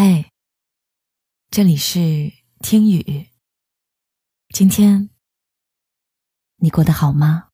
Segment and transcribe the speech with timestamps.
[0.00, 0.26] 嘿，
[1.50, 3.26] 这里是听雨。
[4.54, 5.10] 今天
[6.58, 7.48] 你过得好吗？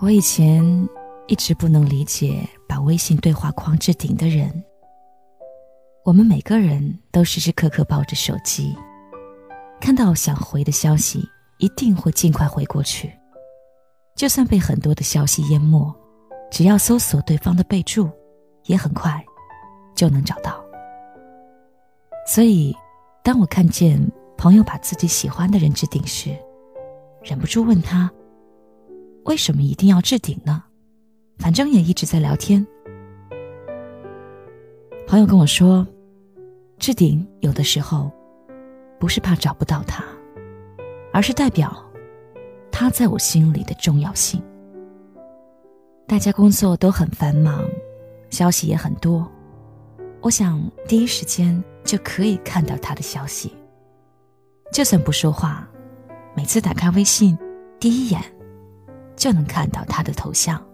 [0.00, 0.64] 我以前
[1.28, 4.64] 一直不能理解把微信对话框置顶的人。
[6.06, 8.74] 我们每个人都时时刻刻抱着手机，
[9.82, 13.12] 看到想回的消息，一定会尽快回过去。
[14.16, 15.94] 就算被很多的消息淹没，
[16.50, 18.10] 只要搜索对方的备注，
[18.64, 19.22] 也很快。
[20.02, 20.60] 就能找到。
[22.26, 22.76] 所以，
[23.22, 23.96] 当我看见
[24.36, 26.36] 朋友把自己喜欢的人置顶时，
[27.22, 28.10] 忍不住问他
[29.26, 30.64] ：“为什么一定要置顶呢？
[31.38, 32.66] 反正也一直在聊天。”
[35.06, 35.86] 朋友跟我说
[36.80, 38.10] ：“置顶有的时候
[38.98, 40.02] 不是怕找不到他，
[41.12, 41.72] 而是代表
[42.72, 44.42] 他在我心里的重要性。
[46.08, 47.64] 大家工作都很繁忙，
[48.30, 49.30] 消息也很多。”
[50.22, 53.52] 我想第一时间就可以看到他的消息。
[54.72, 55.68] 就算不说话，
[56.36, 57.36] 每次打开微信，
[57.80, 58.22] 第一眼
[59.16, 60.64] 就能看到他的头像，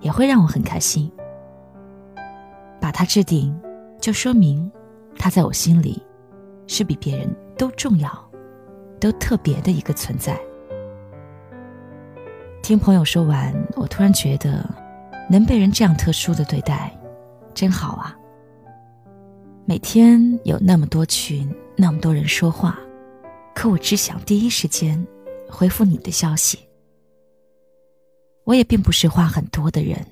[0.00, 1.10] 也会让我很开心。
[2.78, 3.58] 把他置顶，
[3.98, 4.70] 就说明
[5.18, 6.04] 他在我心里
[6.66, 8.30] 是比别人都重要、
[9.00, 10.38] 都特别的一个存在。
[12.62, 14.68] 听朋友说完，我突然觉得，
[15.30, 16.94] 能被人这样特殊的对待，
[17.54, 18.14] 真好啊。
[19.68, 22.78] 每天有那么多群，那么多人说话，
[23.52, 25.04] 可我只想第一时间
[25.50, 26.56] 回复你的消息。
[28.44, 30.06] 我也并不是话很多的人，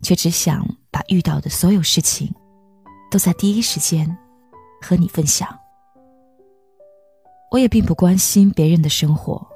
[0.00, 2.34] 却只想把遇到的所有事情，
[3.10, 4.16] 都在第一时间
[4.80, 5.46] 和你分享。
[7.50, 9.46] 我也并不关心别人的生活，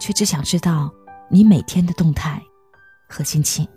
[0.00, 0.90] 却只想知道
[1.28, 2.42] 你每天的动态
[3.06, 3.68] 和心情。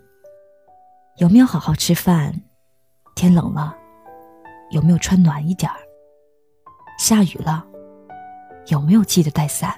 [1.18, 2.34] 有没有好好吃饭？
[3.14, 3.76] 天冷了。
[4.70, 5.76] 有没有穿暖一点儿？
[6.98, 7.66] 下雨了，
[8.68, 9.72] 有没有记得带伞？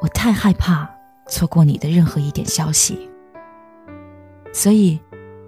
[0.00, 0.88] 我太害怕
[1.28, 3.10] 错过你的任何一点消息，
[4.52, 4.98] 所以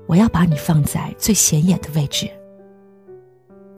[0.07, 2.29] 我要把你放在最显眼的位置。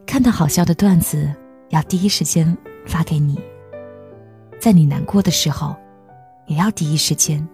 [0.05, 1.33] 看到好笑的段子，
[1.69, 3.35] 要第一时间发给你；
[4.59, 5.75] 在你难过的时候，
[6.47, 7.47] 也要第一时间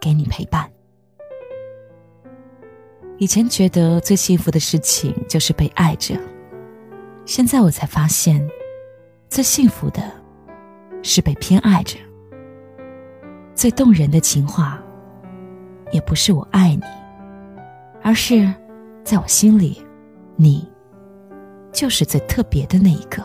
[0.00, 0.70] 给你陪伴。
[3.18, 6.14] 以前觉得最幸福的事情就是被爱着，
[7.24, 8.46] 现在我才发现，
[9.30, 10.02] 最幸福的
[11.02, 11.96] 是被偏爱着。
[13.54, 14.78] 最动人的情话，
[15.90, 16.82] 也不是我爱你，
[18.02, 18.52] 而是
[19.02, 19.82] 在我心里，
[20.36, 20.70] 你
[21.72, 23.24] 就是最特别的那一个。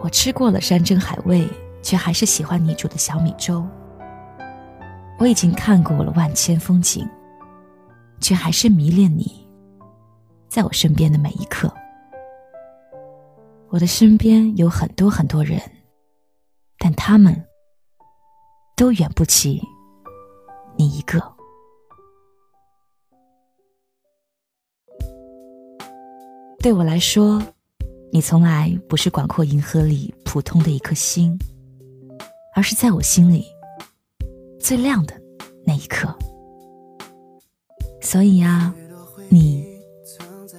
[0.00, 1.46] 我吃过了山珍海味，
[1.82, 3.64] 却还是喜欢你煮的小米粥。
[5.20, 7.08] 我已经看过了万千风景。
[8.20, 9.46] 却还是迷恋你，
[10.48, 11.72] 在我身边的每一刻。
[13.68, 15.60] 我的身边有很多很多人，
[16.78, 17.44] 但他们
[18.76, 19.62] 都远不及
[20.76, 21.20] 你一个。
[26.58, 27.40] 对我来说，
[28.12, 31.38] 你从来不是广阔银河里普通的一颗星，
[32.54, 33.46] 而是在我心里
[34.60, 35.14] 最亮的
[35.64, 36.09] 那一颗。
[38.10, 38.74] 所以呀，
[39.28, 39.64] 你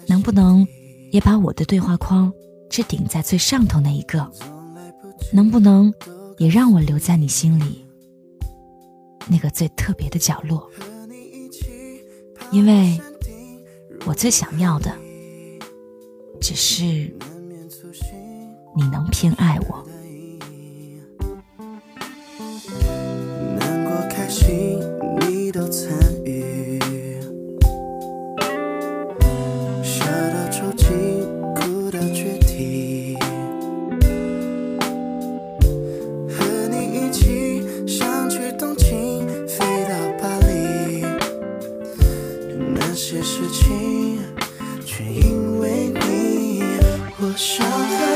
[0.07, 0.65] 能不能
[1.11, 2.31] 也把我的对话框
[2.69, 4.31] 置顶在最上头那一个？
[5.33, 5.93] 能不能
[6.37, 7.85] 也让我留在你心里
[9.27, 10.71] 那个最特别的角落？
[12.53, 12.97] 因为
[14.05, 14.95] 我最想要的，
[16.39, 17.13] 只是
[18.77, 19.85] 你能偏爱我。
[47.31, 48.10] 我说的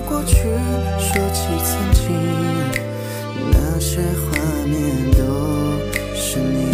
[0.00, 0.36] 过去
[0.98, 2.02] 说起曾经
[3.50, 4.32] 那些画
[4.66, 5.22] 面都
[6.14, 6.71] 是你